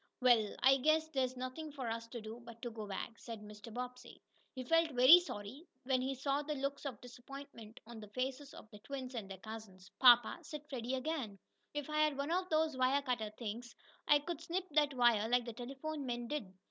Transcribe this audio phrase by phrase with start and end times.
[0.19, 3.71] "Well, I guess there's nothing for us to do but to go back," said Mr.
[3.71, 4.19] Bobbsey.
[4.55, 8.67] He felt very sorry, when he saw the looks of disappointment on the faces of
[8.71, 9.91] the twins and their cousins.
[9.99, 11.37] "Papa," said Freddie again,
[11.75, 13.75] "if I had one of those wire cutter things,
[14.07, 16.51] I could snip that wire like the telephone men did."